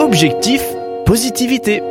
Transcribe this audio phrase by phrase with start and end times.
[0.00, 0.62] Objectif
[1.06, 1.82] positivité.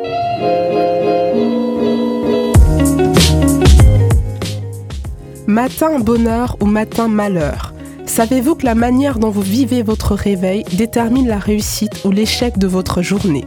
[5.48, 7.74] Matin bonheur ou matin malheur?
[8.06, 12.68] Savez-vous que la manière dont vous vivez votre réveil détermine la réussite ou l'échec de
[12.68, 13.46] votre journée?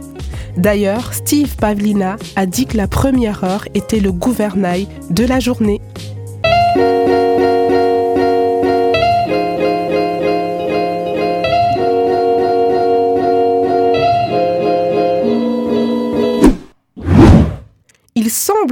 [0.57, 5.79] D'ailleurs, Steve Pavlina a dit que la première heure était le gouvernail de la journée.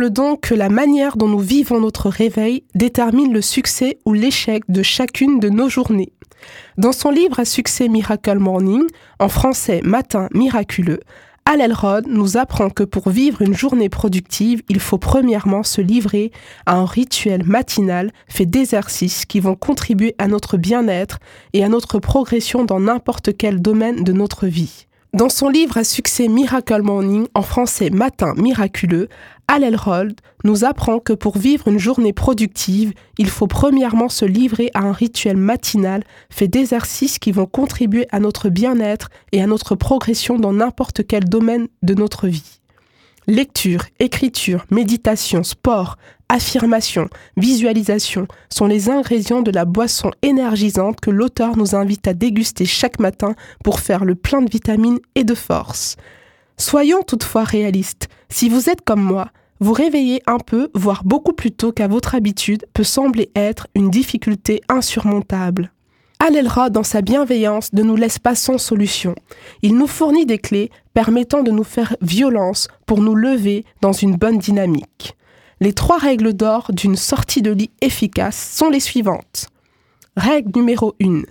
[0.07, 4.81] Donc que la manière dont nous vivons notre réveil détermine le succès ou l'échec de
[4.81, 6.13] chacune de nos journées.
[6.77, 8.83] Dans son livre à succès Miracle Morning,
[9.19, 11.01] en français Matin miraculeux,
[11.51, 16.31] Al Elrod nous apprend que pour vivre une journée productive, il faut premièrement se livrer
[16.67, 21.19] à un rituel matinal fait d'exercices qui vont contribuer à notre bien-être
[21.53, 24.85] et à notre progression dans n'importe quel domaine de notre vie.
[25.13, 29.09] Dans son livre à succès Miracle Morning, en français Matin miraculeux,
[29.51, 34.69] Al Elrod nous apprend que pour vivre une journée productive, il faut premièrement se livrer
[34.75, 39.73] à un rituel matinal fait d'exercices qui vont contribuer à notre bien-être et à notre
[39.73, 42.59] progression dans n'importe quel domaine de notre vie.
[43.25, 45.97] Lecture, écriture, méditation, sport,
[46.29, 52.65] affirmation, visualisation sont les ingrédients de la boisson énergisante que l'auteur nous invite à déguster
[52.65, 55.95] chaque matin pour faire le plein de vitamines et de force.
[56.57, 58.09] Soyons toutefois réalistes.
[58.29, 62.15] Si vous êtes comme moi, vous réveiller un peu, voire beaucoup plus tôt qu'à votre
[62.15, 65.71] habitude, peut sembler être une difficulté insurmontable.
[66.19, 69.15] Allèlera dans sa bienveillance ne nous laisse pas sans solution.
[69.61, 74.17] Il nous fournit des clés permettant de nous faire violence pour nous lever dans une
[74.17, 75.15] bonne dynamique.
[75.61, 79.47] Les trois règles d'or d'une sortie de lit efficace sont les suivantes.
[80.17, 81.21] Règle numéro 1.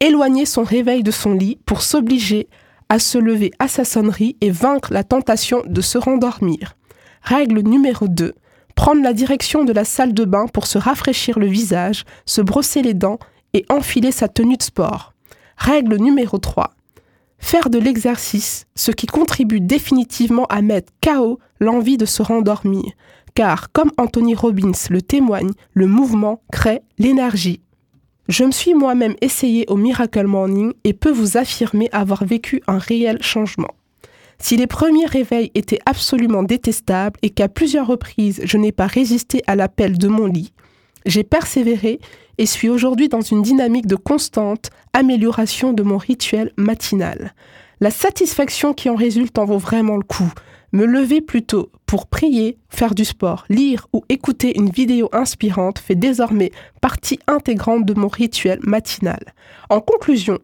[0.00, 2.48] Éloigner son réveil de son lit pour s'obliger
[2.88, 6.77] à se lever à sa sonnerie et vaincre la tentation de se rendormir.
[7.22, 8.34] Règle numéro 2.
[8.74, 12.82] Prendre la direction de la salle de bain pour se rafraîchir le visage, se brosser
[12.82, 13.18] les dents
[13.52, 15.14] et enfiler sa tenue de sport.
[15.56, 16.74] Règle numéro 3.
[17.38, 22.92] Faire de l'exercice, ce qui contribue définitivement à mettre KO l'envie de se rendormir.
[23.34, 27.60] Car, comme Anthony Robbins le témoigne, le mouvement crée l'énergie.
[28.28, 32.78] Je me suis moi-même essayé au Miracle Morning et peux vous affirmer avoir vécu un
[32.78, 33.74] réel changement.
[34.40, 39.42] Si les premiers réveils étaient absolument détestables et qu'à plusieurs reprises je n'ai pas résisté
[39.46, 40.52] à l'appel de mon lit,
[41.06, 42.00] j'ai persévéré
[42.38, 47.34] et suis aujourd'hui dans une dynamique de constante amélioration de mon rituel matinal.
[47.80, 50.32] La satisfaction qui en résulte en vaut vraiment le coup.
[50.72, 55.94] Me lever plutôt pour prier, faire du sport, lire ou écouter une vidéo inspirante fait
[55.94, 56.50] désormais
[56.80, 59.32] partie intégrante de mon rituel matinal.
[59.70, 60.38] En conclusion,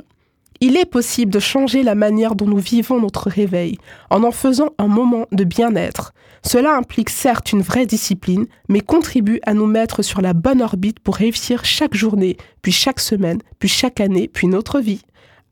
[0.64, 3.76] il est possible de changer la manière dont nous vivons notre réveil
[4.08, 6.14] en en faisant un moment de bien-être.
[6.42, 11.00] Cela implique certes une vraie discipline, mais contribue à nous mettre sur la bonne orbite
[11.00, 15.03] pour réussir chaque journée, puis chaque semaine, puis chaque année, puis notre vie.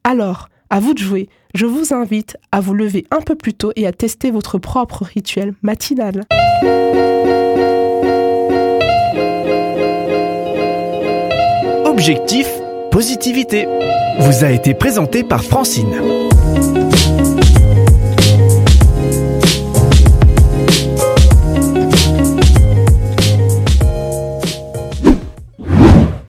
[0.03, 3.73] Alors, à vous de jouer, je vous invite à vous lever un peu plus tôt
[3.77, 6.25] et à tester votre propre rituel matinal.
[11.85, 12.62] Objectif
[12.93, 13.67] positivité
[14.19, 15.97] vous a été présenté par Francine.